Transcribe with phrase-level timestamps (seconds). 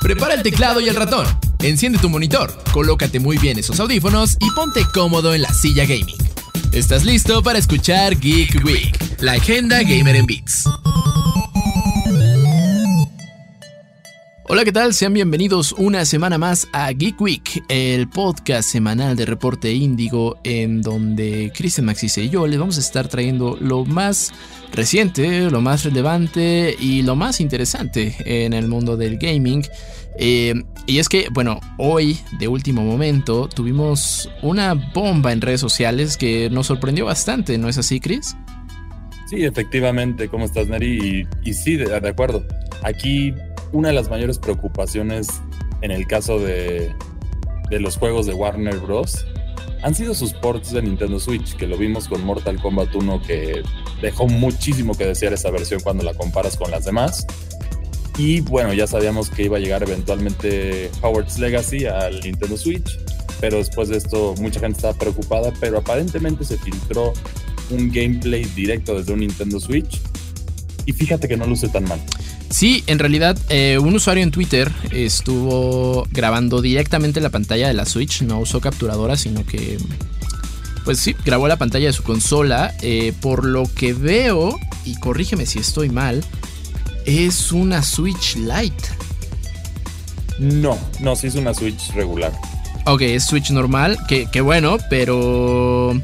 [0.00, 1.26] Prepara el teclado y el ratón.
[1.60, 6.16] Enciende tu monitor, colócate muy bien esos audífonos y ponte cómodo en la silla gaming.
[6.72, 10.64] ¿Estás listo para escuchar Geek Week, la agenda gamer en Beats?
[14.52, 14.94] Hola, ¿qué tal?
[14.94, 20.82] Sean bienvenidos una semana más a Geek Week, el podcast semanal de Reporte Índigo, en
[20.82, 24.32] donde Christian Maxis y yo les vamos a estar trayendo lo más
[24.72, 29.64] reciente, lo más relevante y lo más interesante en el mundo del gaming.
[30.18, 30.54] Eh,
[30.86, 36.50] y es que, bueno, hoy, de último momento, tuvimos una bomba en redes sociales que
[36.50, 38.36] nos sorprendió bastante, ¿no es así, Chris?
[39.28, 41.28] Sí, efectivamente, ¿cómo estás, Neri?
[41.44, 42.44] Y, sí, de acuerdo.
[42.82, 43.32] Aquí
[43.72, 45.28] una de las mayores preocupaciones
[45.82, 46.92] en el caso de,
[47.70, 49.24] los juegos de Warner Bros.
[49.82, 53.62] Han sido sus ports de Nintendo Switch, que lo vimos con Mortal Kombat 1, que
[54.02, 57.26] dejó muchísimo que desear esa versión cuando la comparas con las demás.
[58.18, 62.98] Y bueno, ya sabíamos que iba a llegar eventualmente Howard's Legacy al Nintendo Switch,
[63.40, 67.12] pero después de esto mucha gente estaba preocupada, pero aparentemente se filtró
[67.70, 70.00] un gameplay directo desde un Nintendo Switch
[70.84, 72.00] y fíjate que no luce tan mal.
[72.50, 77.86] Sí, en realidad eh, un usuario en Twitter estuvo grabando directamente la pantalla de la
[77.86, 79.78] Switch, no usó capturadora, sino que,
[80.84, 82.74] pues sí, grabó la pantalla de su consola.
[82.82, 86.24] Eh, por lo que veo, y corrígeme si estoy mal,
[87.06, 88.88] es una Switch Lite.
[90.40, 92.32] No, no, sí es una Switch regular.
[92.86, 96.00] Ok, es Switch normal, que, que bueno, pero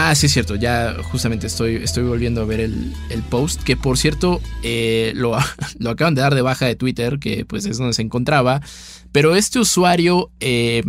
[0.00, 2.94] Ah, sí es cierto, ya justamente estoy, estoy volviendo a ver el,
[3.30, 5.36] post, que por cierto eh, lo,
[5.80, 8.62] lo, acaban de dar de baja de Twitter, que pues es donde se encontraba,
[9.10, 10.84] pero este usuario eh,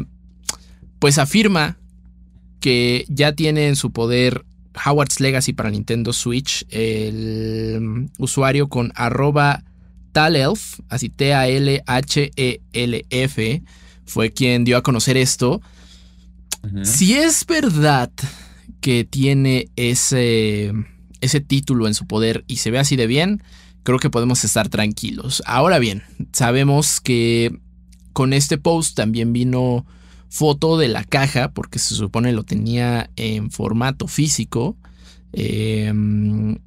[1.00, 1.80] pues afirma
[2.60, 4.46] que ya tiene en su poder
[4.86, 9.64] Howard's Legacy para Nintendo Switch, el usuario con arroba
[10.12, 11.74] talelf, así T-A-L-H-E-L-F,
[14.06, 15.64] fue quien dio a conocer esto.
[16.84, 18.12] Si es verdad
[18.82, 20.74] que tiene ese,
[21.22, 23.44] ese título en su poder y se ve así de bien,
[23.84, 25.44] creo que podemos estar tranquilos.
[25.46, 27.60] Ahora bien, sabemos que
[28.14, 29.86] con este post también vino
[30.30, 34.78] foto de la caja, porque se supone lo tenía en formato físico,
[35.34, 36.58] em,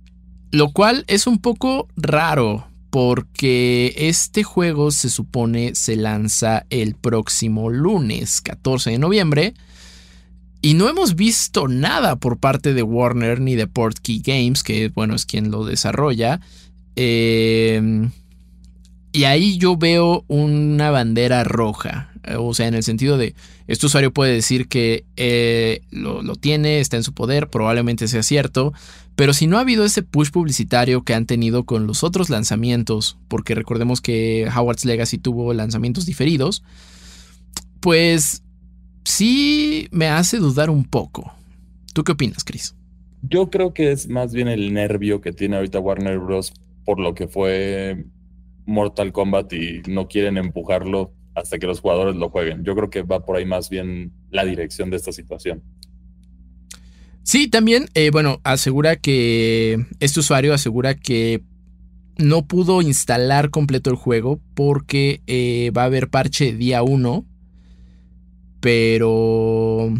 [0.50, 7.70] lo cual es un poco raro, porque este juego se supone se lanza el próximo
[7.70, 9.54] lunes 14 de noviembre.
[10.64, 15.16] Y no hemos visto nada por parte de Warner ni de Portkey Games, que bueno,
[15.16, 16.40] es quien lo desarrolla.
[16.94, 18.12] Em,
[19.12, 22.12] y ahí yo veo una bandera roja.
[22.38, 23.34] O sea, en el sentido de,
[23.66, 28.22] este usuario puede decir que eh, lo, lo, tiene, está en su poder, probablemente sea
[28.22, 28.72] cierto,
[29.16, 33.18] pero si no ha habido ese push publicitario que han tenido con los otros lanzamientos,
[33.26, 36.62] porque recordemos que Howard's Legacy tuvo lanzamientos diferidos,
[37.80, 38.41] pues
[39.04, 41.32] sí me hace dudar un poco.
[41.92, 42.74] ¿Tú qué opinas, Chris?
[43.22, 46.52] Yo creo que es más bien el nervio que tiene ahorita Warner Bros.
[46.84, 48.06] por lo que fue
[48.66, 52.64] Mortal Kombat y no quieren empujarlo hasta que los jugadores lo jueguen.
[52.64, 55.62] Yo creo que va por ahí más bien la dirección de esta situación.
[57.22, 61.44] Sí, también, eh, bueno, asegura que este usuario asegura que
[62.18, 67.24] no pudo instalar completo el juego porque eh, va a haber parche día 1
[68.62, 69.92] pero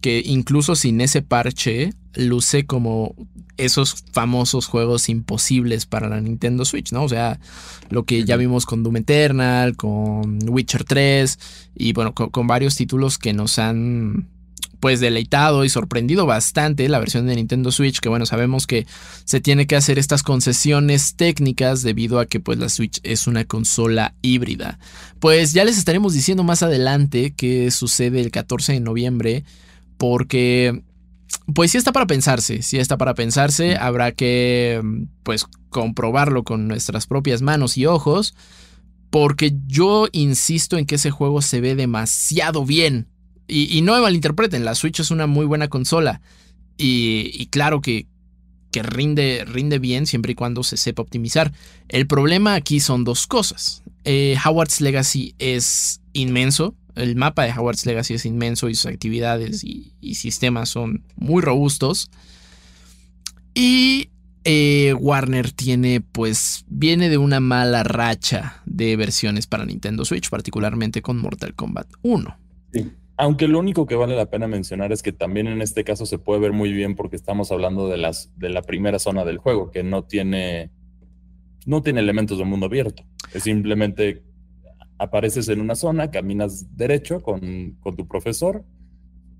[0.00, 3.16] que incluso sin ese parche luce como
[3.56, 7.02] esos famosos juegos imposibles para la Nintendo Switch, ¿no?
[7.02, 7.40] O sea,
[7.90, 11.38] lo que ya vimos con Doom Eternal, con Witcher 3
[11.74, 14.28] y bueno, con, varios títulos que nos han
[14.84, 18.86] pues deleitado y sorprendido bastante la versión de Nintendo Switch, que bueno, sabemos que
[19.24, 23.46] se tiene que hacer estas concesiones técnicas debido a que pues la Switch es una
[23.46, 24.78] consola híbrida.
[25.20, 29.44] Pues ya les estaremos diciendo más adelante qué sucede el 14 de noviembre,
[29.96, 30.82] porque
[31.54, 34.82] pues sí está para pensarse, sí está para pensarse, habrá que
[35.22, 38.34] pues comprobarlo con nuestras propias manos y ojos,
[39.08, 43.13] porque yo insisto en que ese juego se ve demasiado bien
[43.46, 46.20] y, no me malinterpreten, la Switch es una muy buena consola.
[46.78, 48.06] Y, claro que,
[48.72, 51.52] rinde, rinde bien siempre y cuando se sepa optimizar.
[51.88, 53.82] El problema aquí son dos cosas.
[54.04, 56.74] Eh, Howard's Legacy es inmenso.
[56.94, 62.10] El mapa de Howard's Legacy es inmenso y sus actividades y, sistemas son muy robustos.
[63.54, 64.08] Y
[64.44, 71.02] eh, Warner tiene, pues, viene de una mala racha de versiones para Nintendo Switch, particularmente
[71.02, 72.36] con Mortal Kombat 1.
[72.72, 72.90] Sí.
[73.16, 76.18] Aunque lo único que vale la pena mencionar es que también en este caso se
[76.18, 79.70] puede ver muy bien porque estamos hablando de, las, de la primera zona del juego,
[79.70, 80.70] que no tiene
[81.66, 83.04] no tiene elementos de mundo abierto.
[83.32, 84.22] Es simplemente
[84.98, 88.64] apareces en una zona, caminas derecho con, con tu profesor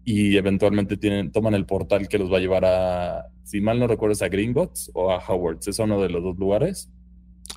[0.04, 3.86] y eventualmente tienen, toman el portal que los va a llevar a, si mal no
[3.86, 5.68] recuerdo, a Gringotts o a Howard's.
[5.68, 6.90] Es uno de los dos lugares.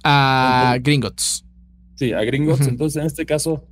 [0.03, 1.45] A Gringotts.
[1.95, 2.67] Sí, a Gringotts.
[2.67, 3.65] Entonces, en este caso,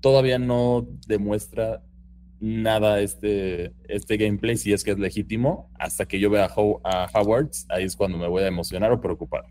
[0.00, 1.82] todavía no demuestra
[2.40, 7.66] nada este, este gameplay, si es que es legítimo, hasta que yo vea a, Howard's,
[7.68, 9.44] ahí es cuando me voy a emocionar o preocupar.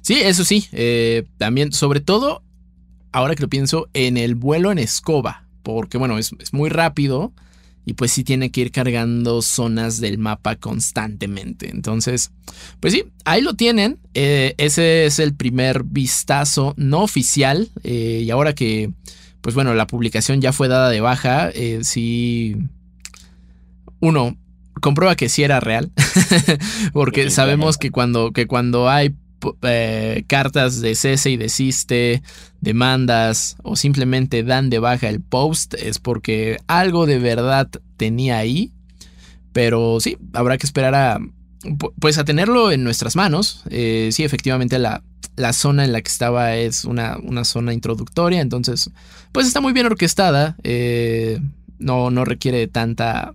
[0.00, 0.66] Sí, eso sí.
[0.72, 2.42] Eh, también, sobre todo,
[3.12, 7.32] ahora que lo pienso, en el vuelo en escoba, porque bueno, es, es muy rápido
[7.84, 11.70] y pues sí tiene que ir cargando zonas del mapa constantemente.
[11.70, 12.30] Entonces,
[12.78, 13.98] pues sí, ahí lo tienen.
[14.14, 17.68] Eh, ese es el primer vistazo no oficial.
[17.82, 18.92] Eh, y ahora que,
[19.40, 22.56] pues bueno, la publicación ya fue dada de baja, eh, sí...
[24.02, 24.38] Uno,
[24.80, 25.90] comprueba que sí era real.
[26.92, 29.14] porque sabemos que cuando, que cuando hay
[29.62, 32.22] eh, cartas de cese y desiste,
[32.60, 38.72] demandas o simplemente dan de baja el post es porque algo de verdad tenía ahí.
[39.52, 41.18] Pero sí, habrá que esperar a
[41.98, 43.64] pues a tenerlo en nuestras manos.
[43.70, 45.02] Eh, sí, efectivamente la,
[45.40, 48.90] la, zona en la que estaba es una, una, zona introductoria, entonces
[49.32, 50.56] pues está muy bien orquestada.
[50.62, 51.40] Eh,
[51.78, 53.34] no, no requiere tanta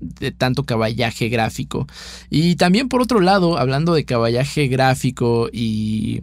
[0.00, 1.86] de tanto caballaje gráfico.
[2.30, 6.20] Y también por otro lado, hablando de caballaje gráfico y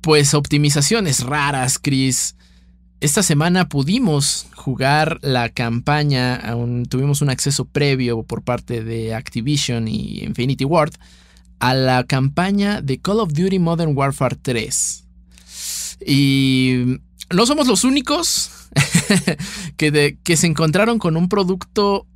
[0.00, 2.36] pues optimizaciones raras, Chris.
[3.00, 6.40] Esta semana pudimos jugar la campaña,
[6.88, 10.94] tuvimos un acceso previo por parte de Activision y Infinity Ward
[11.58, 15.06] a la campaña de Call of Duty Modern Warfare 3.
[16.06, 16.98] Y
[17.34, 18.50] no somos los únicos
[19.76, 22.06] que, que se encontraron con un producto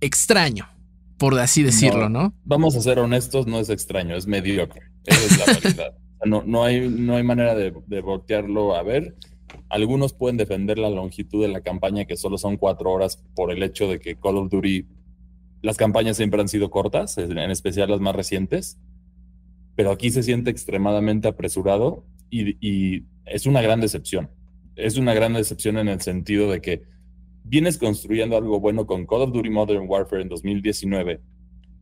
[0.00, 0.68] extraño,
[1.16, 2.34] por así decirlo, ¿no?
[2.44, 4.82] Vamos a ser honestos, no es extraño, es mediocre.
[5.04, 5.94] Esa es la realidad.
[6.24, 9.16] no, no, hay, no hay manera de, de voltearlo a ver.
[9.68, 13.62] Algunos pueden defender la longitud de la campaña, que solo son cuatro horas, por el
[13.62, 14.86] hecho de que Call of Duty,
[15.62, 18.78] las campañas siempre han sido cortas, en especial las más recientes,
[19.76, 24.30] pero aquí se siente extremadamente apresurado y, y es una gran decepción.
[24.74, 26.82] Es una gran decepción en el sentido de que
[27.44, 31.20] vienes construyendo algo bueno con Call of Duty Modern Warfare en 2019,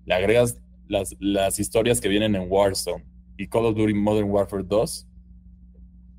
[0.06, 3.04] le agregas las, las historias que vienen en Warzone
[3.36, 5.06] y Call of Duty Modern Warfare 2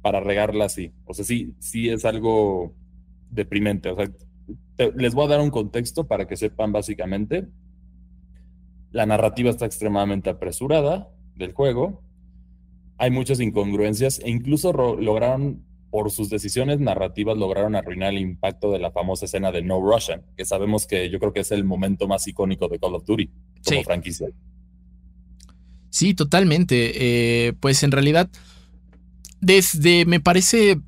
[0.02, 0.94] para regarla así.
[1.06, 2.74] O sea, sí, sí es algo
[3.30, 3.90] deprimente.
[3.90, 4.10] O sea,
[4.96, 7.48] les voy a dar un contexto para que sepan básicamente.
[8.92, 12.04] La narrativa está extremadamente apresurada del juego.
[12.98, 18.80] Hay muchas incongruencias e incluso lograron por sus decisiones narrativas lograron arruinar el impacto de
[18.80, 22.08] la famosa escena de No Russian, que sabemos que yo creo que es el momento
[22.08, 23.30] más icónico de Call of Duty
[23.66, 24.30] como franquicia.
[25.90, 26.94] Sí, totalmente.
[27.48, 28.30] Eh, pues en realidad,
[29.42, 30.80] desde, me parece,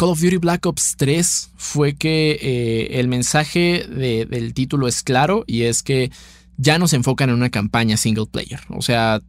[0.00, 5.44] Call of Duty Black Ops 3 fue que eh, el mensaje del título es claro
[5.46, 6.10] y es que
[6.56, 8.60] ya no se enfocan en una campaña single player.
[8.70, 9.20] O sea,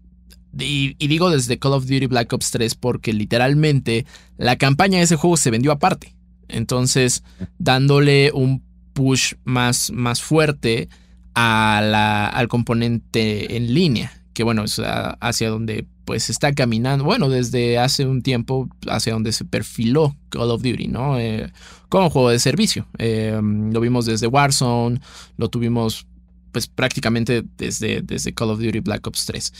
[0.57, 4.05] y, digo desde Call of Duty Black Ops 3 porque literalmente
[4.37, 6.15] la campaña de ese juego se vendió aparte.
[6.47, 7.25] Entonces,
[7.59, 8.63] dándole un
[8.93, 10.87] push más, más fuerte
[11.33, 18.05] al componente en línea, que bueno, es hacia donde pues está caminando, bueno, desde hace
[18.05, 21.19] un tiempo hacia donde se perfiló Call of Duty, ¿no?
[21.19, 21.51] Eh,
[21.89, 22.87] como juego de servicio.
[22.97, 24.99] Eh, lo vimos desde Warzone,
[25.37, 26.07] lo tuvimos
[26.51, 29.53] pues prácticamente desde, desde Call of Duty Black Ops 3.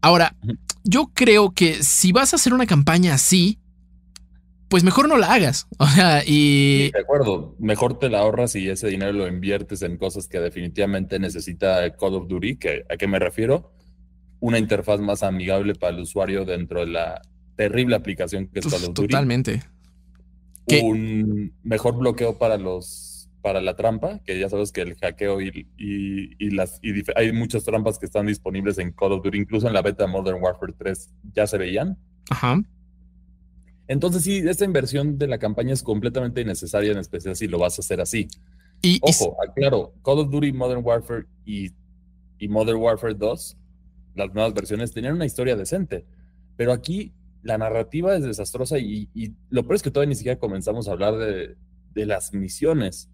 [0.00, 0.34] Ahora,
[0.84, 3.58] yo creo que si vas a hacer una campaña así,
[4.68, 5.66] pues mejor no la hagas.
[5.78, 6.90] O sea, y.
[6.90, 7.54] de acuerdo.
[7.58, 12.14] Mejor te la ahorras y ese dinero lo inviertes en cosas que definitivamente necesita Call
[12.14, 12.56] of Duty.
[12.56, 13.72] Que, ¿A qué me refiero?
[14.40, 17.22] Una interfaz más amigable para el usuario dentro de la
[17.56, 19.08] terrible aplicación que es Call of Duty.
[19.08, 19.62] Totalmente.
[20.82, 23.16] Un mejor bloqueo para los
[23.46, 27.62] para la trampa, que ya sabes que el hackeo y, y, las y hay muchas
[27.62, 31.10] trampas que están disponibles en Call of Duty, incluso en la beta Modern Warfare 3
[31.32, 31.96] ya se veían.
[32.28, 32.60] Ajá.
[33.86, 37.78] Entonces sí, esta inversión de la campaña es completamente innecesaria, en especial si lo vas
[37.78, 38.26] a hacer así.
[38.82, 41.70] Y, Ojo, claro, Call of Duty Modern Warfare y,
[42.38, 43.56] y Modern Warfare 2,
[44.16, 46.04] las nuevas versiones, tenían una historia decente,
[46.56, 50.38] pero aquí la narrativa es desastrosa y, y, lo peor es que todavía ni siquiera
[50.38, 51.56] comenzamos a hablar de,
[51.94, 53.08] de las misiones.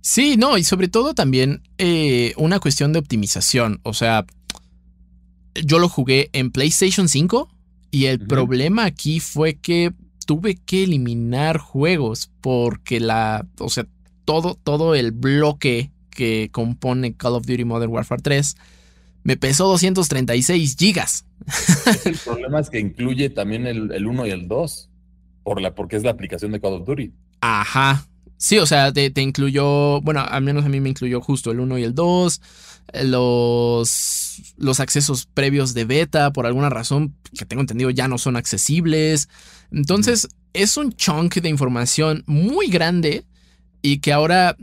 [0.00, 3.80] Sí, no, y sobre todo también eh, una cuestión de optimización.
[3.82, 4.24] O sea,
[5.54, 7.48] yo lo jugué en PlayStation 5
[7.90, 9.92] y el problema aquí fue que
[10.26, 13.86] tuve que eliminar juegos porque la, o sea,
[14.24, 18.56] todo, todo el bloque que compone Call of Duty Modern Warfare 3,
[19.22, 21.24] me pesó 236 gigas.
[22.04, 24.90] el problema es que incluye también el, 1 y el 2,
[25.42, 27.12] por la, porque es la aplicación de Call of Duty.
[27.40, 28.06] Ajá.
[28.36, 31.78] Sí, o sea, te, incluyó, bueno, al menos a mí me incluyó justo el 1
[31.78, 32.40] y el 2,
[33.04, 38.36] los, los accesos previos de beta, por alguna razón que tengo entendido ya no son
[38.36, 39.28] accesibles.
[39.70, 43.24] Entonces, es un chunk de información muy grande
[43.82, 44.56] y que ahora,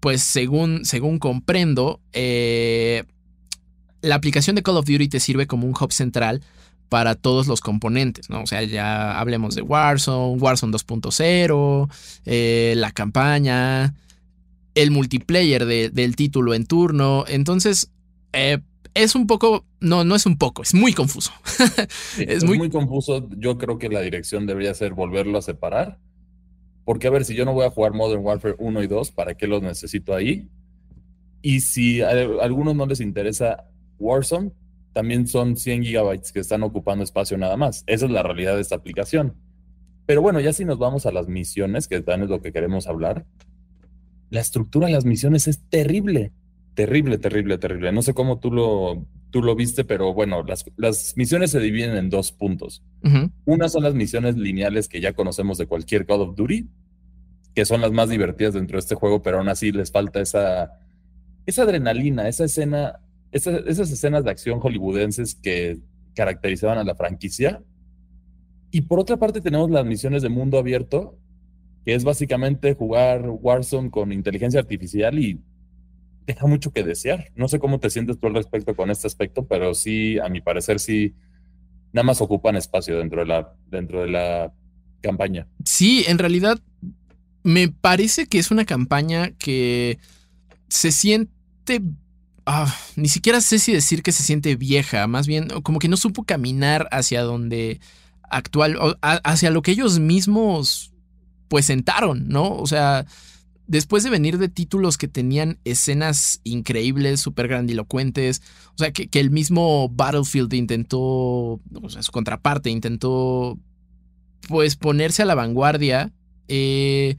[0.00, 3.04] pues según, según comprendo, eh,
[4.02, 6.42] la aplicación de Call of Duty te sirve como un hub central
[6.88, 8.42] para todos los componentes, ¿no?
[8.42, 11.88] O sea, ya hablemos de Warzone, Warzone 2.0,
[12.26, 13.94] eh, la campaña,
[14.74, 17.24] el multiplayer del título en turno.
[17.28, 17.90] Entonces,
[18.34, 18.58] eh,
[18.92, 21.32] es un poco, no, no es un poco, es muy confuso.
[22.18, 22.58] es, muy...
[22.58, 22.68] muy...
[22.68, 23.26] confuso.
[23.38, 25.98] Yo creo que la dirección debería ser volverlo a separar.
[26.84, 29.34] Porque, a ver, si yo no voy a jugar Modern Warfare 1 y 2, ¿para
[29.34, 30.48] qué los necesito ahí?
[31.40, 33.64] Y si a algunos no les interesa
[34.02, 34.52] Warzone,
[34.92, 37.84] también son 100 gigabytes que están ocupando espacio nada más.
[37.86, 39.34] Esa es la realidad de esta aplicación.
[40.06, 42.86] Pero bueno, ya si nos vamos a las misiones, que también es lo que queremos
[42.86, 43.24] hablar,
[44.30, 46.32] la estructura de las misiones es terrible.
[46.74, 47.92] Terrible, terrible, terrible.
[47.92, 51.96] No sé cómo tú lo, tú lo viste, pero bueno, las, las misiones se dividen
[51.96, 52.82] en dos puntos.
[53.44, 56.68] Una son las misiones lineales que ya conocemos de cualquier Call of Duty,
[57.54, 60.78] que son las más divertidas dentro de este juego, pero aún así les falta esa,
[61.44, 63.00] esa adrenalina, esa escena
[63.32, 65.78] esas, escenas de acción hollywoodenses que
[66.14, 67.62] caracterizaban a la franquicia.
[68.70, 71.18] Y por otra parte tenemos las misiones de mundo abierto,
[71.84, 75.40] que es básicamente jugar Warzone con inteligencia artificial y
[76.26, 77.32] deja mucho que desear.
[77.34, 80.40] No sé cómo te sientes tú al respecto con este aspecto, pero sí, a mi
[80.40, 81.14] parecer, sí,
[81.92, 84.52] nada más ocupan espacio dentro de la, dentro de la
[85.00, 85.48] campaña.
[85.64, 86.60] Sí, en realidad
[87.42, 89.98] me parece que es una campaña que
[90.68, 91.82] se siente
[92.44, 95.96] Ah, ni siquiera sé si decir que se siente vieja, más bien como que no
[95.96, 97.80] supo caminar hacia donde
[98.30, 100.92] actual, hacia lo que ellos mismos
[101.48, 102.56] pues sentaron, ¿no?
[102.56, 103.06] O sea,
[103.66, 108.42] después de venir de títulos que tenían escenas increíbles, súper grandilocuentes,
[108.74, 113.58] o sea, que, el mismo Battlefield intentó, o sea, su contraparte intentó
[114.48, 116.12] pues ponerse a la vanguardia,
[116.48, 117.16] eh,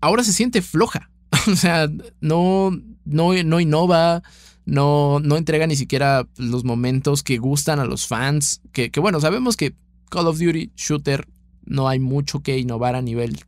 [0.00, 1.10] ahora se siente floja.
[1.52, 1.88] o sea,
[2.20, 2.70] no,
[3.08, 4.22] no, no innova,
[4.64, 8.60] no, no entrega ni siquiera los momentos que gustan a los fans.
[8.72, 9.74] Que, bueno, sabemos que
[10.10, 11.26] Call of Duty Shooter
[11.64, 13.40] no hay mucho que innovar a nivel,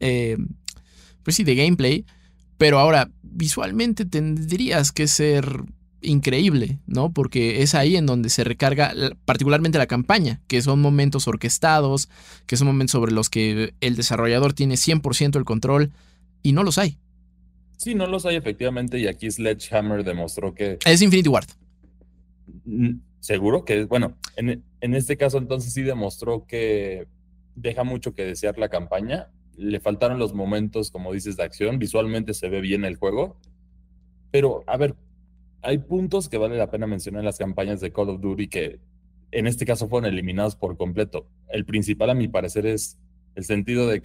[0.00, 0.36] eh,
[1.22, 2.06] pues sí, de gameplay.
[2.58, 5.64] Pero ahora, visualmente tendrías que ser
[6.00, 7.12] increíble, ¿no?
[7.12, 8.92] Porque es ahí en donde se recarga
[9.24, 12.08] particularmente la campaña, que son momentos orquestados,
[12.46, 15.92] que son momentos sobre los que el desarrollador tiene 100% el control
[16.42, 16.98] y no los hay.
[17.78, 20.78] Sí, no los hay efectivamente y aquí Sledgehammer demostró que...
[20.84, 21.46] Es Infinity Ward.
[23.20, 27.06] Seguro que, bueno, en, en este caso entonces sí demostró que
[27.54, 29.30] deja mucho que desear la campaña.
[29.56, 31.78] Le faltaron los momentos, como dices, de acción.
[31.78, 33.36] Visualmente se ve bien el juego.
[34.32, 34.96] Pero, a ver,
[35.62, 38.80] hay puntos que vale la pena mencionar en las campañas de Call of Duty que
[39.30, 41.28] en este caso fueron eliminados por completo.
[41.48, 42.98] El principal, a mi parecer, es
[43.36, 44.00] el sentido de,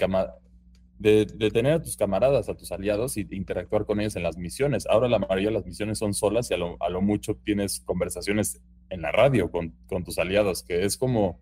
[1.03, 4.87] de, tener a tus camaradas, a tus aliados y interactuar con ellos en las misiones.
[4.89, 9.01] Ahora la mayoría de las misiones son solas y a lo, mucho tienes conversaciones en
[9.01, 9.73] la radio con,
[10.05, 11.39] tus aliados, que es como...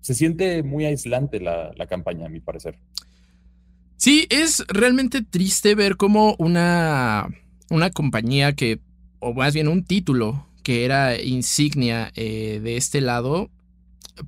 [0.00, 2.78] Se siente muy aislante la, campaña, a mi parecer.
[3.96, 7.28] Sí, es realmente triste ver cómo una,
[7.70, 8.80] una compañía que,
[9.20, 13.50] o más bien un título que era insignia eh, de este lado,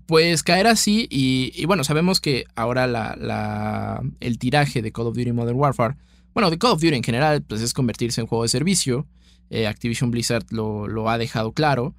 [0.07, 5.33] pues caer así y, bueno, sabemos que ahora la, el tiraje de Call of Duty
[5.33, 5.97] Modern Warfare,
[6.33, 9.07] bueno, de Call of Duty en general, pues es convertirse en juego de servicio.
[9.51, 11.95] Eh, Activision Blizzard lo, ha dejado claro.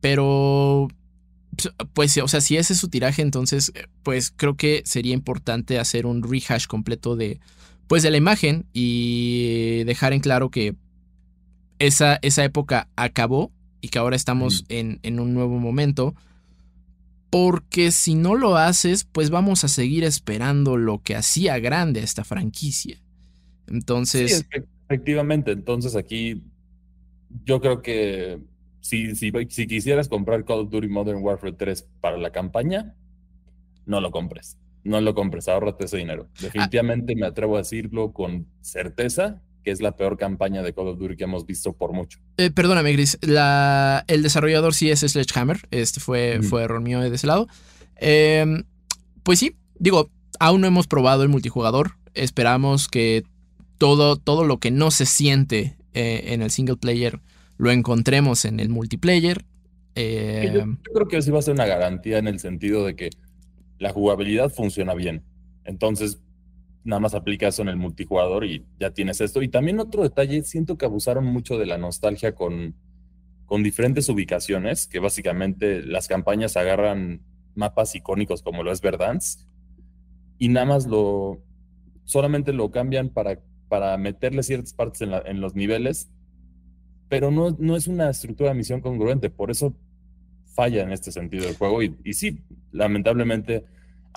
[0.00, 0.88] Pero,
[1.94, 6.04] pues, o sea, si ese es su tiraje, entonces, pues creo que sería importante hacer
[6.04, 7.40] un rehash completo de,
[7.86, 10.76] pues, de la imagen y dejar en claro que
[11.78, 13.50] esa, esa época acabó
[13.80, 16.14] y que ahora estamos en, en un nuevo momento
[17.30, 22.04] porque si no lo haces, pues vamos a seguir esperando lo que hacía grande a
[22.04, 22.98] esta franquicia.
[23.66, 24.46] Entonces...
[24.50, 26.42] Sí, efectivamente, entonces aquí
[27.44, 28.40] yo creo que
[28.80, 32.94] si, si, si quisieras comprar Call of Duty Modern Warfare 3 para la campaña,
[33.84, 34.58] no lo compres.
[34.84, 36.28] No lo compres, ahórrate ese dinero.
[36.30, 36.38] Ah.
[36.42, 40.98] Definitivamente me atrevo a decirlo con certeza que es la peor campaña de Call of
[40.98, 42.20] Duty que hemos visto por mucho.
[42.38, 43.18] Eh, perdóname, Gris.
[43.20, 45.60] La, el desarrollador sí es Sledgehammer.
[45.70, 47.48] Este fue, fue error mío de ese lado.
[47.96, 48.64] Em,
[49.24, 50.08] pues sí, digo,
[50.40, 51.96] aún no hemos probado el multijugador.
[52.14, 53.24] Esperamos que
[53.76, 57.20] todo, todo lo que no se siente eh, en el single player
[57.58, 59.44] lo encontremos en el multiplayer.
[59.96, 63.10] Eh, yo, creo que sí va a ser una garantía en el sentido de que
[63.78, 65.24] la jugabilidad funciona bien.
[65.64, 66.22] Entonces,
[66.88, 69.42] nada más aplica eso en el multijugador y ya tienes esto.
[69.42, 72.76] Y también otro detalle, siento que abusaron mucho de la nostalgia con,
[73.44, 77.20] con diferentes ubicaciones, que básicamente las campañas agarran
[77.54, 79.40] mapas icónicos como lo es Verdansk
[80.38, 81.42] y nada más lo,
[82.04, 86.08] solamente lo cambian para, para meterle ciertas partes en, en los niveles,
[87.10, 89.74] pero no, no, es una estructura de misión congruente, por eso
[90.54, 91.82] falla en este sentido el juego.
[91.82, 92.40] Y, y sí,
[92.72, 93.66] lamentablemente,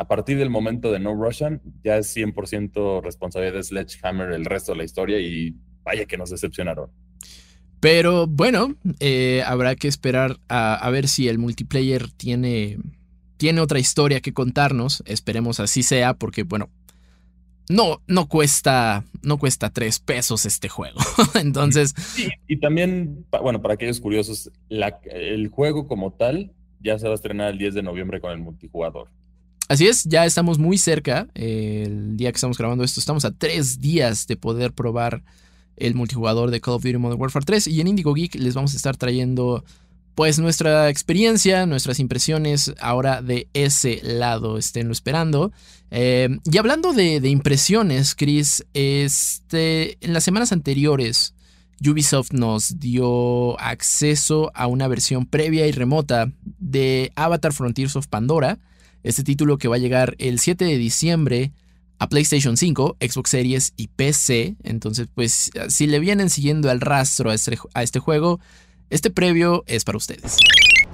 [0.01, 4.72] a partir del momento de No Russian, ya es 100% responsabilidad de Sledgehammer el resto
[4.72, 6.89] de la historia y vaya que nos decepcionaron.
[7.79, 12.79] Pero bueno, eh, habrá que esperar a, a, ver si el multiplayer tiene,
[13.38, 15.03] tiene otra historia que contarnos.
[15.05, 16.72] Esperemos así sea, porque bueno,
[17.70, 21.00] no, no cuesta, no cuesta tres pesos este juego.
[21.39, 21.93] Entonces.
[21.96, 27.12] Sí, y también, bueno, para aquellos curiosos, la, el juego como tal ya se va
[27.12, 29.10] a estrenar el 10 de noviembre con el multijugador.
[29.72, 31.30] Así es, ya estamos muy cerca.
[31.34, 35.24] El día que estamos grabando esto, estamos a tres días de poder probar
[35.78, 37.68] el multijugador de Call of Duty Modern Warfare 3.
[37.68, 39.63] Y en Indigo Geek les vamos a estar trayendo
[40.13, 45.54] pues nuestra experiencia, nuestras impresiones ahora de ese lado, esténlo esperando.
[45.90, 51.34] Eh, y hablando de, impresiones, Chris, este, en las semanas anteriores
[51.80, 58.60] Ubisoft nos dio acceso a una versión previa y remota de Avatar Frontiers of Pandora,
[59.03, 61.51] este título que va a llegar el 7 de diciembre
[62.00, 64.55] a PlayStation 5, Xbox Series y PC.
[64.63, 68.39] Entonces, pues si le vienen siguiendo el rastro este, a este juego,
[68.89, 70.38] este previo es para ustedes.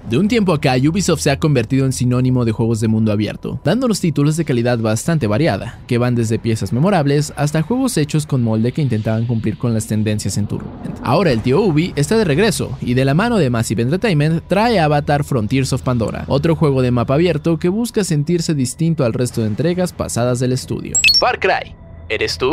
[0.10, 3.60] De un tiempo acá, Ubisoft se ha convertido en sinónimo de juegos de mundo abierto,
[3.66, 8.42] dándonos títulos de calidad bastante variada, que van desde piezas memorables hasta juegos hechos con
[8.42, 10.70] molde que intentaban cumplir con las tendencias en turno.
[11.04, 14.80] Ahora el tío Ubi está de regreso, y de la mano de Massive Entertainment trae
[14.80, 19.42] Avatar Frontiers of Pandora, otro juego de mapa abierto que busca sentirse distinto al resto
[19.42, 20.94] de entregas pasadas del estudio.
[21.20, 22.50] Far Cry ¿Eres tú?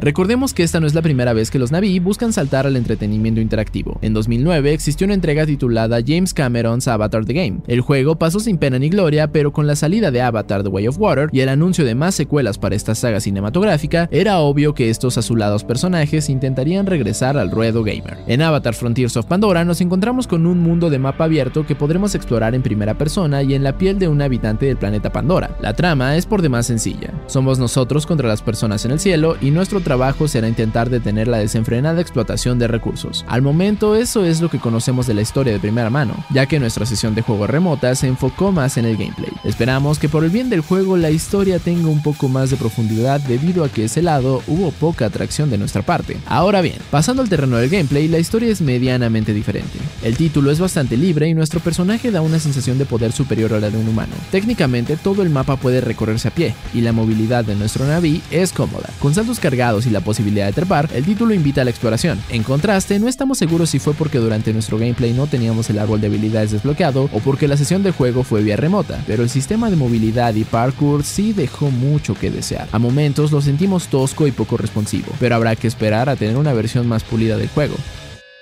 [0.00, 3.40] Recordemos que esta no es la primera vez que los Navi buscan saltar al entretenimiento
[3.40, 3.96] interactivo.
[4.02, 7.60] En 2009 existió una entrega titulada James Cameron's Avatar The Game.
[7.68, 10.88] El juego pasó sin pena ni gloria, pero con la salida de Avatar The Way
[10.88, 14.90] of Water y el anuncio de más secuelas para esta saga cinematográfica, era obvio que
[14.90, 18.18] estos azulados personajes intentarían regresar al ruedo gamer.
[18.26, 22.16] En Avatar Frontiers of Pandora nos encontramos con un mundo de mapa abierto que podremos
[22.16, 25.56] explorar en primera persona y en la piel de un habitante del planeta Pandora.
[25.60, 27.12] La trama es por demás sencilla.
[27.26, 32.00] Somos nosotros contra las personas el cielo y nuestro trabajo será intentar detener la desenfrenada
[32.00, 33.24] explotación de recursos.
[33.28, 36.60] Al momento eso es lo que conocemos de la historia de primera mano, ya que
[36.60, 39.32] nuestra sesión de juego remota se enfocó más en el gameplay.
[39.44, 43.20] Esperamos que por el bien del juego la historia tenga un poco más de profundidad
[43.20, 46.16] debido a que ese lado hubo poca atracción de nuestra parte.
[46.26, 49.78] Ahora bien, pasando al terreno del gameplay, la historia es medianamente diferente.
[50.02, 53.60] El título es bastante libre y nuestro personaje da una sensación de poder superior a
[53.60, 54.14] la de un humano.
[54.30, 58.52] Técnicamente todo el mapa puede recorrerse a pie y la movilidad de nuestro Navi es
[58.52, 62.20] cómoda con saltos cargados y la posibilidad de trepar, el título invita a la exploración.
[62.28, 66.00] En contraste, no estamos seguros si fue porque durante nuestro gameplay no teníamos el árbol
[66.00, 69.70] de habilidades desbloqueado o porque la sesión de juego fue vía remota, pero el sistema
[69.70, 72.68] de movilidad y parkour sí dejó mucho que desear.
[72.72, 76.52] A momentos lo sentimos tosco y poco responsivo, pero habrá que esperar a tener una
[76.52, 77.76] versión más pulida del juego.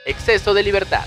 [0.05, 1.05] Exceso de libertad.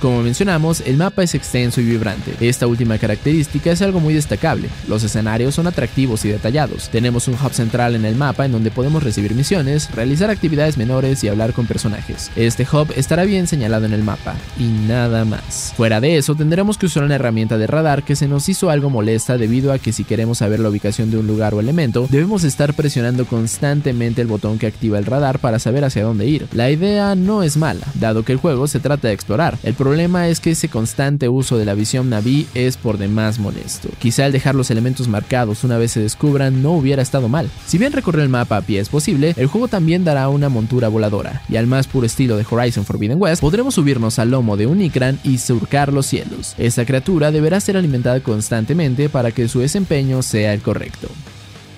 [0.00, 2.34] Como mencionamos, el mapa es extenso y vibrante.
[2.40, 4.68] Esta última característica es algo muy destacable.
[4.88, 6.88] Los escenarios son atractivos y detallados.
[6.88, 11.22] Tenemos un hub central en el mapa en donde podemos recibir misiones, realizar actividades menores
[11.22, 12.30] y hablar con personajes.
[12.36, 15.72] Este hub estará bien señalado en el mapa y nada más.
[15.76, 18.90] Fuera de eso, tendremos que usar una herramienta de radar que se nos hizo algo
[18.90, 22.44] molesta debido a que si queremos saber la ubicación de un lugar o elemento, debemos
[22.44, 26.48] estar presionando constantemente el botón que activa el radar para saber hacia dónde ir.
[26.52, 29.58] La idea no es mala, dado que el juego se trata de explorar.
[29.72, 33.88] El problema es que ese constante uso de la visión Navi es por demás molesto.
[33.98, 37.48] Quizá el dejar los elementos marcados una vez se descubran no hubiera estado mal.
[37.64, 40.88] Si bien recorrer el mapa a pie es posible, el juego también dará una montura
[40.88, 44.66] voladora, y al más puro estilo de Horizon Forbidden West, podremos subirnos al lomo de
[44.66, 46.54] un Ikran y surcar los cielos.
[46.58, 51.08] Esta criatura deberá ser alimentada constantemente para que su desempeño sea el correcto.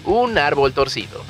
[0.04, 1.22] Un árbol torcido.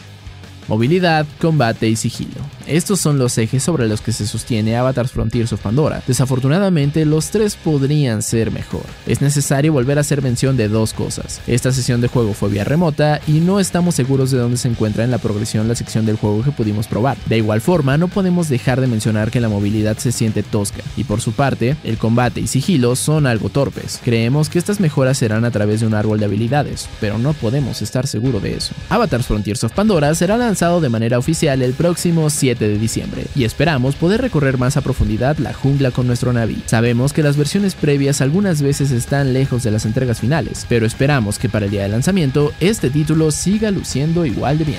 [0.69, 2.41] Movilidad, combate y sigilo.
[2.67, 6.03] Estos son los ejes sobre los que se sostiene Avatar Frontiers of Pandora.
[6.07, 8.85] Desafortunadamente, los tres podrían ser mejor.
[9.07, 11.43] Es necesario volver a hacer mención de dos cosas.
[11.47, 15.05] Esta sesión de juego fue vía remota y no estamos seguros de dónde se encuentra
[15.05, 17.19] en la progresión la sección del juego que pudimos probar.
[17.27, 21.05] De igual forma, no podemos dejar de mencionar que la movilidad se siente tosca y
[21.05, 24.01] por su parte, el combate y sigilo son algo torpes.
[24.03, 27.83] Creemos que estas mejoras serán a través de un árbol de habilidades, pero no podemos
[27.83, 28.75] estar seguros de eso.
[28.89, 33.25] Avatar Frontiers of Pandora será lanzado lanzado de manera oficial el próximo 7 de diciembre,
[33.35, 36.63] y esperamos poder recorrer más a profundidad la jungla con nuestro Navi.
[36.67, 41.41] Sabemos que las versiones previas algunas veces están lejos de las entregas finales, pero esperamos
[41.41, 44.79] que para el día de lanzamiento este título siga luciendo igual de bien.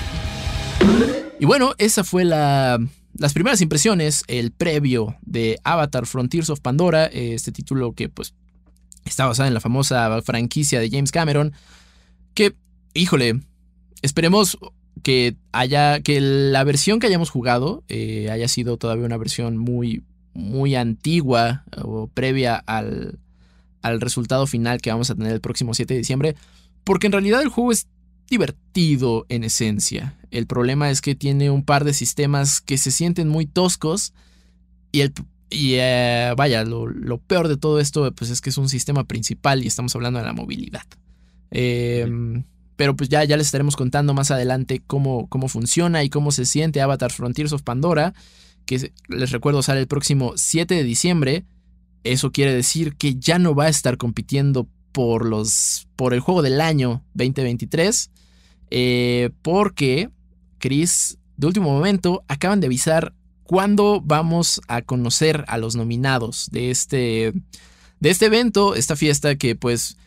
[1.42, 2.80] Y bueno, esa fue la
[3.18, 8.34] las primeras impresiones, el previo de Avatar Frontiers of Pandora, este título que pues
[9.04, 11.52] está basado en la famosa franquicia de James Cameron,
[12.34, 12.56] que,
[12.94, 13.42] híjole,
[14.02, 14.58] esperemos
[15.04, 20.04] que haya, que la versión que hayamos jugado eh, haya sido todavía una versión muy,
[20.34, 23.20] muy antigua o previa al,
[23.82, 26.36] al resultado final que vamos a tener el próximo 7 de diciembre,
[26.84, 27.88] porque en realidad el juego es
[28.30, 30.18] divertido en esencia.
[30.32, 34.14] El problema es que tiene un par de sistemas que se sienten muy toscos
[34.92, 35.14] y el
[35.50, 39.64] y eh, vaya, lo, peor de todo esto pues es que es un sistema principal
[39.64, 40.84] y estamos hablando de la movilidad.
[41.52, 42.44] Em,
[42.76, 46.46] pero pues ya, ya les estaremos contando más adelante cómo, cómo funciona y cómo se
[46.46, 48.14] siente Avatar Frontiers of Pandora,
[48.66, 51.46] que les recuerdo sale el próximo 7 de diciembre.
[52.04, 56.42] Eso quiere decir que ya no va a estar compitiendo por, los, por el juego
[56.42, 58.12] del año 2023,
[58.72, 60.10] eh, porque,
[60.60, 66.72] Chris, de último momento, acaban de avisar cuándo vamos a conocer a los nominados de
[66.72, 67.34] este,
[68.00, 69.98] de este evento, esta fiesta que pues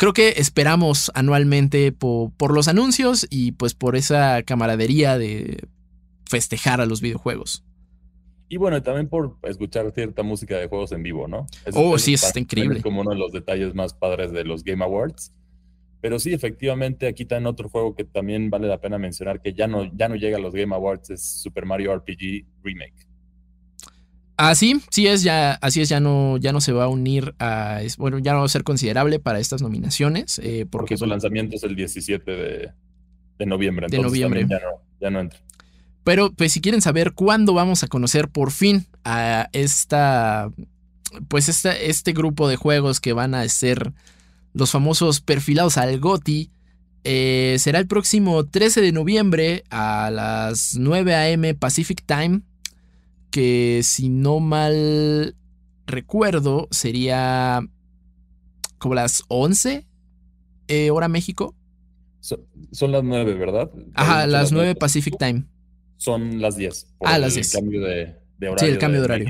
[0.00, 5.68] creo que esperamos anualmente por los anuncios y pues por esa camaradería de
[6.24, 7.66] festejar a los videojuegos.
[8.48, 11.46] Y bueno, también por escuchar cierta música de juegos en vivo, ¿no?
[11.74, 12.80] oh, sí, está increíble.
[12.80, 15.34] como uno de los detalles más padres de los Game Awards.
[16.00, 19.52] Pero sí, efectivamente, aquí está en otro juego que también vale la pena mencionar que
[19.52, 23.09] ya no, ya no llega a los Game Awards, es Super Mario RPG Remake.
[24.42, 27.80] Ah, sí, es, ya, así es, ya no, ya no se va a unir a,
[27.98, 30.40] bueno, ya no va a ser considerable para estas nominaciones.
[30.42, 32.70] Eh, porque, su lanzamiento es el 17 de,
[33.38, 33.88] de noviembre.
[33.90, 34.46] de noviembre.
[34.48, 35.38] Ya no, ya no entra.
[36.04, 40.50] Pero pues si quieren saber cuándo vamos a conocer por fin a esta,
[41.28, 43.92] pues este grupo de juegos que van a ser
[44.54, 46.50] los famosos perfilados al GOTI,
[47.04, 51.54] eh, será el próximo 13 de noviembre a las 9 a.m.
[51.56, 52.40] Pacific Time,
[53.30, 55.36] que si no mal
[55.86, 57.60] recuerdo sería
[58.78, 59.86] como las 11
[60.68, 61.54] eh, hora México.
[62.20, 63.70] son las 9, ¿verdad?
[63.94, 65.44] Ajá, las 9 Pacific Time
[66.00, 66.86] son las 10.
[67.00, 67.54] ah, las 10.
[67.54, 68.58] El cambio de, horario.
[68.58, 69.28] Sí, el cambio de, horario.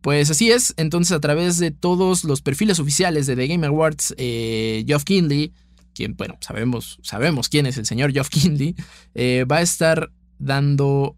[0.00, 4.14] Pues así es, entonces a través de todos los perfiles oficiales de The Game Awards,
[4.16, 5.52] eh, Geoff Kinley,
[5.92, 8.76] quien, bueno, sabemos, sabemos quién es el señor Geoff Kinley,
[9.14, 11.16] eh, va a estar dando,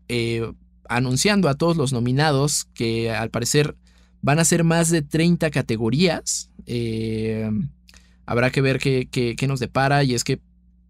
[0.89, 3.77] anunciando a todos los nominados que al parecer
[4.23, 6.51] van a ser más de 30 categorías.
[8.27, 10.41] habrá que ver qué, qué nos depara y es que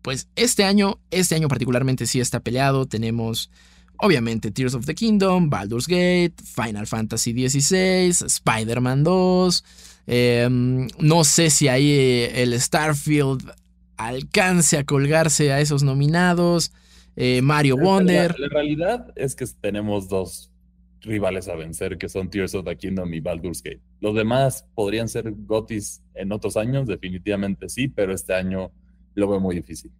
[0.03, 2.87] pues este año, este año particularmente sí está peleado.
[2.87, 3.51] Tenemos
[3.99, 9.65] obviamente Tears of the Kingdom, Baldur's Gate, Final Fantasy XVI, Spider-Man 2.
[10.07, 13.53] Em, no sé si ahí eh, el Starfield
[13.97, 16.73] alcance a colgarse a esos nominados.
[17.21, 18.39] Eh, Mario Wonder.
[18.39, 20.53] La, realidad es que tenemos dos
[21.01, 23.83] rivales a vencer, que son Tears of the Kingdom y Baldur's Gate.
[24.01, 28.71] Los demás podrían ser Gotis en otros años, definitivamente sí, pero este año
[29.15, 29.91] lo veo muy difícil.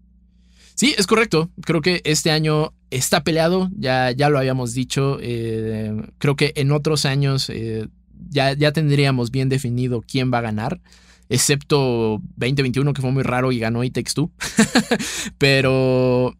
[0.77, 1.51] Sí, es correcto.
[1.63, 5.19] Creo que este año está peleado, ya, ya lo habíamos dicho.
[5.21, 7.89] Eh, creo que en otros años eh,
[8.31, 10.81] ya, ya tendríamos bien definido quién va a ganar,
[11.29, 14.31] excepto 2021 que fue muy raro y ganó It Takes Two.
[15.39, 16.37] pero,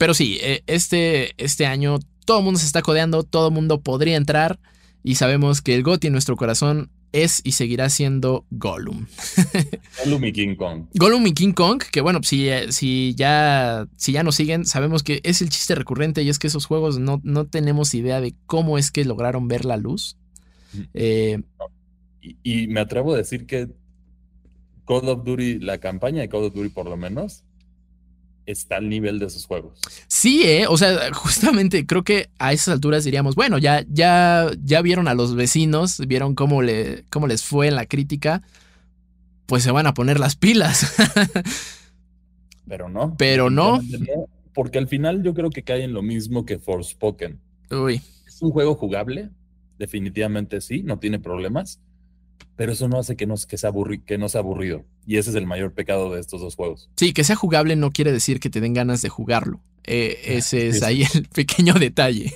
[0.00, 3.82] pero sí, eh, este, este año todo el mundo se está codeando, todo el mundo
[3.82, 4.58] podría entrar
[5.02, 9.08] y sabemos que el GOTI en nuestro corazón es y seguirá siendo Gollum.
[10.02, 10.86] Gollum y King Kong.
[10.94, 15.20] Gollum y King Kong, que bueno, si, si, ya, si ya nos siguen, sabemos que
[15.22, 18.78] es el chiste recurrente y es que esos juegos no, no tenemos idea de cómo
[18.78, 20.16] es que lograron ver la luz.
[20.94, 21.42] Eh,
[22.42, 23.68] y, me atrevo a decir que
[24.86, 27.44] Call of Duty, la campaña de Call of Duty por lo menos,
[28.46, 29.78] está al nivel de esos juegos.
[30.08, 30.66] Sí, ¿eh?
[30.68, 35.14] o sea, justamente creo que a esas alturas diríamos, bueno, ya, ya, ya vieron a
[35.14, 38.42] los vecinos, vieron cómo, le, cómo les fue en la crítica,
[39.46, 40.94] pues se van a poner las pilas.
[42.68, 43.16] Pero no.
[43.16, 43.80] Pero no.
[44.54, 47.40] Porque al final yo creo que cae en lo mismo que Forspoken.
[47.70, 48.02] Uy.
[48.26, 49.30] Es un juego jugable,
[49.78, 51.80] definitivamente sí, no tiene problemas
[52.56, 53.72] pero eso no hace que no, que, sea
[54.06, 54.84] que no sea aburrido.
[55.06, 56.90] Y ese es el mayor pecado de estos dos juegos.
[56.96, 59.62] Sí, que sea jugable no quiere decir que te den ganas de jugarlo.
[59.84, 62.32] Eh, ese es ahí el pequeño detalle.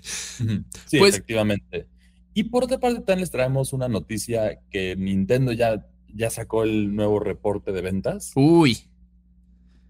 [0.00, 1.88] sí, pues efectivamente.
[2.32, 6.94] Y por otra parte, también les traemos una noticia que Nintendo ya, ya sacó el
[6.94, 8.32] nuevo reporte de ventas.
[8.34, 8.78] Uy.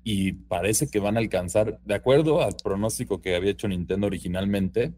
[0.05, 4.95] y parece que van a alcanzar, de acuerdo al pronóstico que había hecho Nintendo originalmente,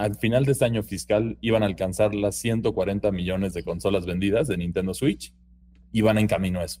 [0.00, 4.48] al final de este año fiscal iban a alcanzar las 140 millones de consolas vendidas
[4.48, 5.34] de Nintendo Switch
[5.92, 6.80] y van en camino a eso.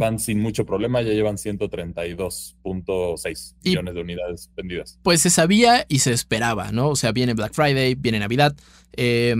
[0.00, 4.98] Van sin mucho problema, ya llevan 132.6 millones de unidades vendidas.
[5.02, 6.88] Pues se sabía y se esperaba, ¿no?
[6.88, 8.56] O sea, viene Black Friday, viene Navidad.
[8.94, 9.36] Eh,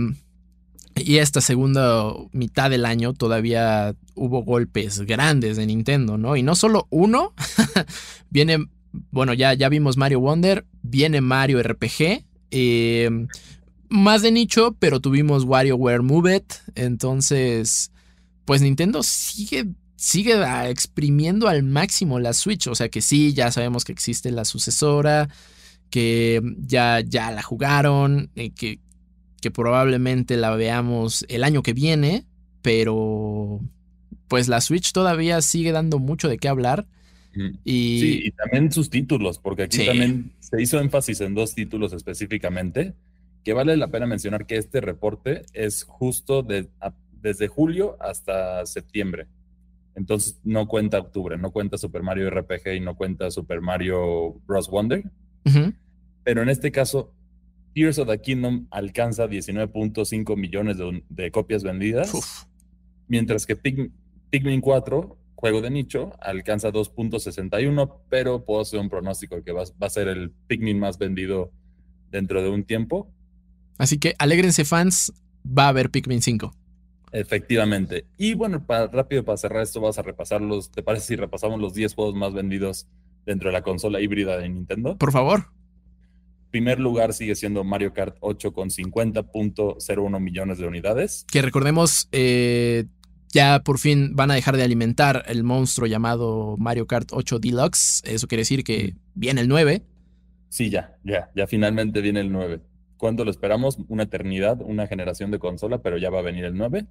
[0.95, 6.35] y esta segunda mitad del año todavía hubo golpes grandes de Nintendo, ¿no?
[6.35, 7.33] Y no solo uno,
[8.29, 8.67] viene,
[9.09, 13.09] bueno, ya, ya vimos Mario Wonder, viene Mario RPG, eh,
[13.89, 17.91] más de nicho, pero tuvimos WarioWare Move It, entonces,
[18.45, 20.35] pues Nintendo sigue, sigue
[20.69, 25.29] exprimiendo al máximo la Switch, o sea que sí, ya sabemos que existe la sucesora,
[25.89, 28.79] que ya, ya la jugaron, eh, que
[29.43, 32.25] que probablemente la veamos el año que viene,
[32.61, 33.59] pero
[34.29, 36.87] pues la Switch todavía sigue dando mucho de qué hablar.
[37.65, 37.99] Y...
[37.99, 42.93] Sí, y también sus títulos, porque aquí también se hizo énfasis en dos títulos específicamente,
[43.43, 46.69] que vale la pena mencionar que este reporte es justo de,
[47.11, 49.25] desde julio hasta septiembre.
[49.95, 54.69] Entonces no cuenta octubre, no cuenta Super Mario RPG y no cuenta Super Mario Bros.
[54.69, 55.03] Wonder.
[56.23, 57.15] Pero en este caso,
[57.73, 60.77] Tears of the Kingdom alcanza 19.5 millones
[61.09, 62.47] de, copias vendidas,
[63.07, 69.43] mientras que Pikmin 4, juego de nicho, alcanza 2.61, pero puedo hacer un pronóstico de
[69.43, 71.51] que va, a ser el Pikmin más vendido
[72.09, 73.11] dentro de un tiempo.
[73.77, 75.11] Así que alégrense fans,
[75.45, 76.55] va a haber Pikmin 5.
[77.11, 78.05] Efectivamente.
[78.17, 80.71] Y bueno, para, rápido para cerrar esto, vas a repasarlos.
[80.71, 82.87] ¿Te parece si repasamos los 10 juegos más vendidos
[83.25, 84.97] dentro de la consola híbrida de Nintendo?
[84.97, 85.47] Por favor
[86.51, 91.25] primer lugar sigue siendo Mario Kart 8 con 50.01 millones de unidades.
[91.31, 92.85] Que recordemos, eh,
[93.33, 98.03] ya por fin van a dejar de alimentar el monstruo llamado Mario Kart 8 Deluxe.
[98.05, 99.83] Eso quiere decir que viene el 9.
[100.49, 102.61] Sí, ya, ya, ya finalmente viene el 9.
[102.95, 103.79] ¿Cuánto lo esperamos?
[103.89, 106.85] Una eternidad, una generación de consola, pero ya va a venir el 9.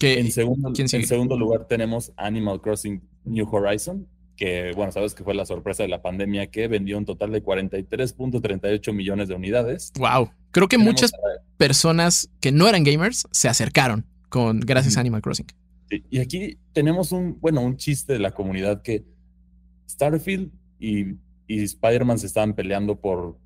[0.00, 5.34] en, segundo, en segundo lugar tenemos Animal Crossing New Horizon que, bueno, sabes que fue
[5.34, 9.92] la sorpresa de la pandemia, que vendió un total de 43.38 millones de unidades.
[9.98, 10.30] Wow.
[10.50, 11.12] Creo que muchas
[11.58, 15.46] personas que no eran gamers se acercaron con gracias a Animal Crossing.
[15.90, 19.04] y aquí tenemos un, bueno, un chiste de la comunidad que
[19.86, 23.38] Starfield y, y Spider-Man se estaban peleando por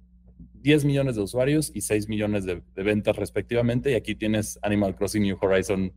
[0.62, 3.90] 10 millones de usuarios y 6 millones de, de, ventas respectivamente.
[3.90, 5.92] Y aquí tienes Animal Crossing New Horizon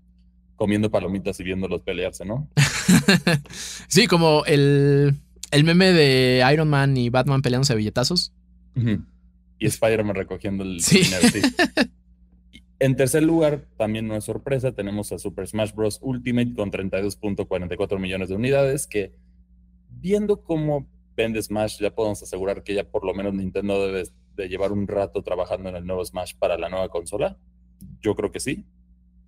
[0.56, 2.49] comiendo palomitas y viéndolos pelearse, ¿no?
[3.88, 5.13] sí, como el,
[5.52, 8.34] el, meme de Iron Man y Batman peleándose a billetazos.
[9.60, 11.41] Y Spider-Man recogiendo el dinero, sí.
[12.80, 16.00] En tercer lugar, también no es sorpresa, tenemos a Super Smash Bros.
[16.02, 19.13] Ultimate con 32.44 millones de unidades, que
[19.89, 24.48] viendo cómo vende Smash, ya podemos asegurar que ya por lo menos Nintendo debe de
[24.48, 27.38] llevar un rato trabajando en el nuevo Smash para la nueva consola.
[28.02, 28.65] Yo creo que sí.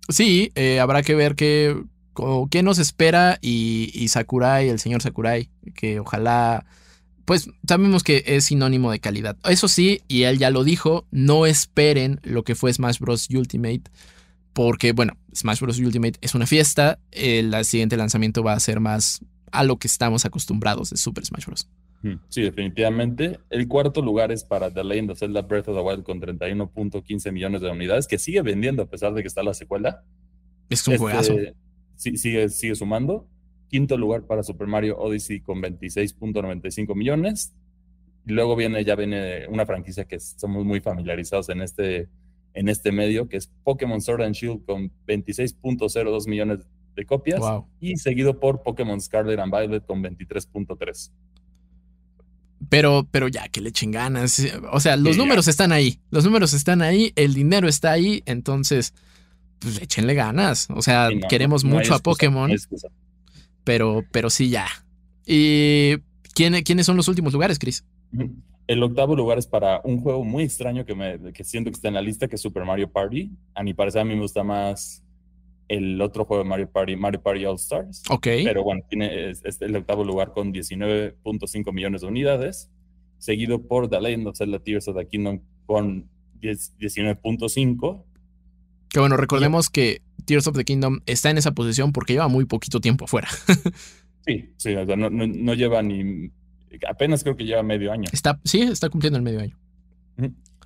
[0.08, 1.76] Sí, eh, habrá que ver qué,
[2.50, 6.66] qué nos espera y, Sakurai, el señor Sakurai, que ojalá,
[7.24, 9.36] pues sabemos que es sinónimo de calidad.
[9.44, 13.28] Eso sí, y él ya lo dijo, no esperen lo que fue Smash Bros.
[13.30, 13.82] Ultimate,
[14.52, 15.78] porque bueno, Smash Bros.
[15.78, 20.24] Ultimate es una fiesta, el siguiente lanzamiento va a ser más a lo que estamos
[20.24, 21.68] acostumbrados de Super Smash Bros.
[22.28, 23.38] Sí, definitivamente.
[23.48, 27.30] El cuarto lugar es para The Legend of Zelda Breath of the Wild con 31.15
[27.30, 30.02] millones de unidades, que sigue vendiendo a pesar de que está la secuela.
[30.68, 31.34] Es un juegazo.
[31.34, 31.54] Este,
[31.94, 33.28] sí, sigue, sigue sumando.
[33.72, 37.54] Quinto lugar para Super Mario Odyssey con 26.95 millones.
[38.26, 42.10] Y luego viene, ya viene una franquicia que somos muy familiarizados en este,
[42.52, 46.58] en este medio, que es Pokémon Sword and Shield con 26.02 millones
[46.94, 47.40] de copias.
[47.80, 51.10] Y seguido por Pokémon Scarlet and Violet con 23.3.
[52.68, 54.46] Pero, pero ya que le echen ganas.
[54.70, 55.98] O sea, los números están ahí.
[56.10, 58.92] Los números están ahí, el dinero está ahí, entonces,
[59.60, 60.68] pues échenle ganas.
[60.68, 62.50] O sea, queremos mucho a Pokémon.
[63.64, 64.66] Pero, pero sí, ya.
[65.26, 65.96] ¿Y
[66.34, 67.84] quiénes son los últimos lugares, Chris?
[68.66, 71.88] El octavo lugar es para un juego muy extraño que, me, que siento que está
[71.88, 73.30] en la lista, que es Super Mario Party.
[73.54, 75.02] A mi parecer, a mí me gusta más
[75.68, 78.02] el otro juego de Mario Party, Mario Party All Stars.
[78.10, 78.26] Ok.
[78.44, 82.70] Pero bueno, tiene es, el octavo lugar con 19.5 millones de unidades,
[83.18, 86.08] seguido por The Legend of Zelda Tears of the Kingdom con
[86.40, 88.04] 19.5.
[88.92, 92.44] Que bueno, recordemos que Tears of the Kingdom está en esa posición porque lleva muy
[92.44, 93.28] poquito tiempo afuera.
[94.26, 96.30] sí, sí, no, lleva ni.
[96.88, 98.04] Apenas creo que lleva medio año.
[98.12, 99.58] Está, sí, está cumpliendo el medio año.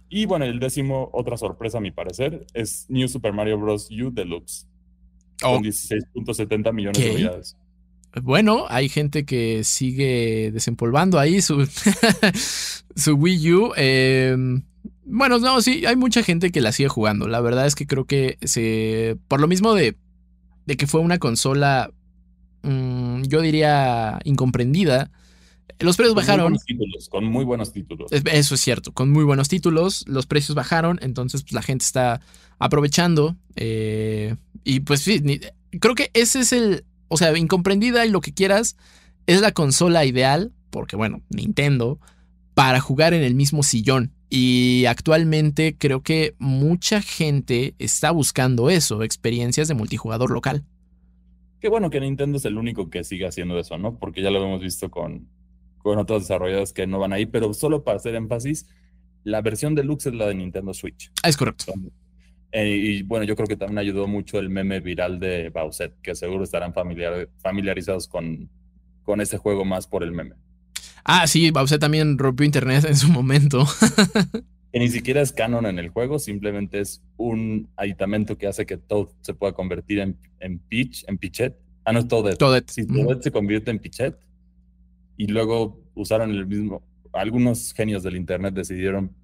[0.09, 3.89] Y bueno, el décimo, otra sorpresa a mi parecer, es New Super Mario Bros.
[3.91, 4.67] U Deluxe
[5.41, 7.57] con 16.70 millones de unidades.
[8.23, 11.67] bueno, hay gente que sigue desempolvando ahí su,
[12.97, 13.73] su Wii U.
[13.77, 14.63] Em,
[15.07, 17.29] bueno, no, sí, hay mucha gente que la sigue jugando.
[17.29, 19.17] La verdad es que creo que se.
[19.29, 19.97] Por lo mismo de,
[20.67, 21.93] de que fue una consola,
[22.63, 25.11] mm, yo diría, incomprendida.
[25.79, 26.53] Los precios bajaron.
[26.53, 28.11] Muy títulos, con muy buenos títulos.
[28.11, 30.05] Eso es cierto, con muy buenos títulos.
[30.09, 32.21] Los precios bajaron, entonces pues, la gente está
[32.59, 33.37] aprovechando.
[33.55, 35.23] Eh, y pues sí,
[35.81, 36.85] creo que ese es el.
[37.09, 38.77] O sea, incomprendida y lo que quieras,
[39.29, 42.01] es la consola ideal, porque bueno, Nintendo,
[42.55, 44.16] para jugar en el mismo sillón.
[44.29, 50.65] Y actualmente creo que mucha gente está buscando eso, experiencias de multijugador local.
[51.61, 53.99] Qué bueno que Nintendo es el único que sigue haciendo eso, ¿no?
[53.99, 55.29] Porque ya lo hemos visto con,
[55.79, 58.67] con otros desarrolladores que no van ahí, pero solo para hacer énfasis,
[59.23, 61.11] la versión deluxe es la de Nintendo Switch.
[61.25, 61.73] Es correcto.
[62.53, 66.15] Eh, y bueno, yo creo que también ayudó mucho el meme viral de Bowser, que
[66.15, 68.49] seguro estarán familiar, familiarizados con,
[69.03, 70.37] con este juego más por el meme.
[71.09, 73.65] Ah, sí, Bowser también rompió internet en su momento.
[74.73, 78.77] que ni siquiera es canon en el juego, simplemente es un aditamento que hace que
[78.77, 81.57] Toad se pueda convertir en, en Peach, en Pichet.
[81.85, 82.39] Ah, no es Toadette.
[82.39, 82.71] Toadette.
[82.71, 84.19] Si Toadette se convierte en Pichet
[85.17, 89.15] y luego usaron el mismo, algunos genios del internet decidieron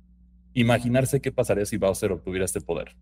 [0.55, 2.95] imaginarse qué pasaría si Bowser obtuviera este poder.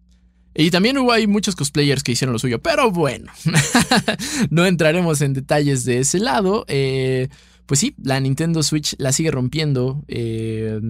[0.54, 3.30] Y también hubo ahí muchos cosplayers que hicieron lo suyo, pero bueno,
[4.50, 6.64] no entraremos en detalles de ese lado.
[6.66, 7.28] Eh,
[7.70, 10.02] pues sí, la Nintendo Switch la sigue rompiendo.
[10.08, 10.80] Eh,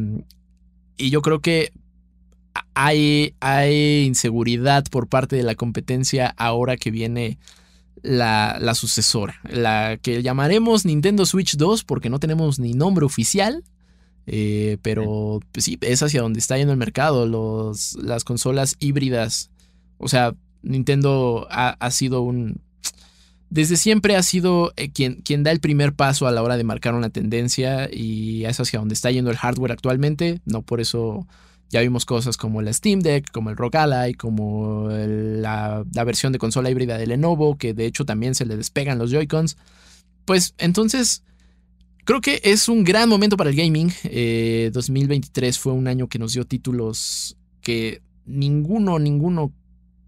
[0.97, 1.73] y yo creo que
[2.73, 7.39] hay, hay, inseguridad por parte de la competencia ahora que viene
[8.01, 9.35] la, la, sucesora.
[9.45, 13.63] La que llamaremos Nintendo Switch 2 porque no tenemos ni nombre oficial.
[14.27, 17.27] Eh, pero pues sí, es hacia donde está yendo el mercado.
[17.27, 19.51] Los, las consolas híbridas.
[19.99, 22.63] O sea, Nintendo ha sido un,
[23.51, 26.65] desde siempre ha sido eh, quien, quien, da el primer paso a la hora de
[26.65, 30.41] marcar una tendencia y es hacia donde está yendo el hardware actualmente.
[30.47, 31.27] No por eso
[31.69, 36.39] ya vimos cosas como la Steam Deck, como el Rock Ally, como la, versión de
[36.39, 39.57] consola híbrida de Lenovo, que de hecho también se le despegan los Joy-Cons.
[40.25, 41.25] Pues entonces,
[42.05, 43.89] creo que es un gran momento para el gaming.
[44.73, 49.53] 2023 eh, fue un año que nos dio títulos que ninguno, ninguno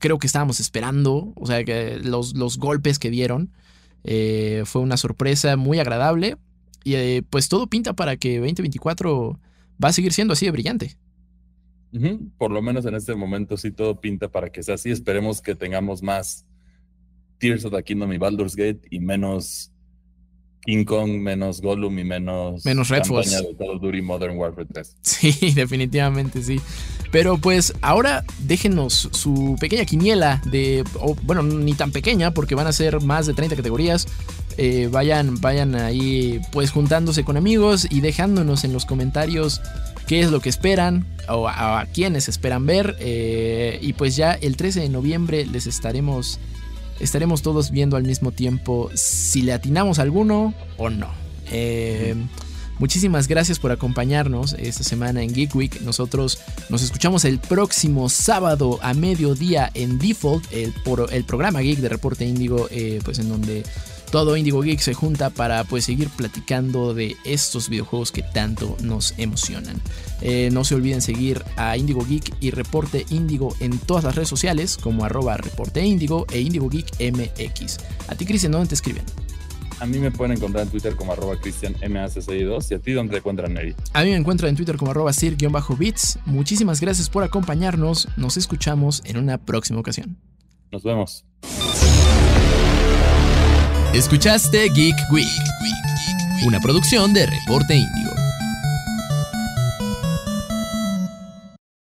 [0.02, 1.32] creo que estábamos esperando.
[1.36, 3.52] O sea, que los, los golpes que dieron
[4.04, 6.36] eh, fue una sorpresa muy agradable.
[6.84, 9.40] Y eh, pues todo pinta para que 2024
[9.82, 10.98] va a seguir siendo así de brillante.
[12.36, 14.90] Por lo menos en este momento sí todo pinta para que sea así.
[14.90, 16.44] Esperemos que tengamos más
[17.38, 19.71] Tears of the Kingdom y Baldur's Gate y menos
[20.64, 24.96] King Kong, menos Gollum y menos, menos Red de Modern Warfare 3.
[25.02, 26.60] Sí, definitivamente sí.
[27.10, 30.84] Pero pues ahora déjenos su pequeña quiniela de,
[31.24, 34.06] bueno, ni tan pequeña porque van a ser más de 30 categorías.
[34.56, 39.62] Eh, vayan, vayan ahí pues juntándose con amigos y dejándonos en los comentarios
[40.06, 42.96] qué es lo que esperan o a, quienes esperan ver.
[43.00, 46.38] Eh, y pues ya el 13 de noviembre les estaremos
[47.02, 51.08] estaremos todos viendo al mismo tiempo si le atinamos a alguno o no.
[51.50, 52.14] Eh,
[52.78, 55.80] muchísimas gracias por acompañarnos esta semana en Geek Week.
[55.82, 56.38] Nosotros
[56.68, 60.72] nos escuchamos el próximo sábado a mediodía en Default, el,
[61.10, 63.64] el programa Geek de Reporte Índigo, eh, pues en donde
[64.12, 69.18] todo Indigo Geek se junta para pues seguir platicando de estos videojuegos que tanto nos
[69.18, 69.80] emocionan.
[70.20, 74.28] Eh, no se olviden seguir a Indigo Geek y Reporte Indigo en todas las redes
[74.28, 77.78] sociales como arroba Reporte Indigo e Indigo Geek MX.
[78.08, 79.02] A ti Cristian, ¿dónde te escriben?
[79.80, 83.18] A mí me pueden encontrar en Twitter como arroba CristianMAC62 y a ti dónde te
[83.18, 83.74] encuentran, Neri.
[83.94, 86.18] A mí me encuentran en Twitter como arroba Sir-Bits.
[86.26, 88.08] Muchísimas gracias por acompañarnos.
[88.18, 90.18] Nos escuchamos en una próxima ocasión.
[90.70, 91.24] Nos vemos.
[93.94, 95.26] Escuchaste Geek Week,
[96.46, 98.11] una producción de Reporte Índigo.